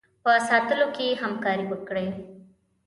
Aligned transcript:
په 0.23 0.31
ساتلو 0.47 0.87
کې 0.95 1.07
همکاري 1.21 1.65
وکړي. 1.69 2.07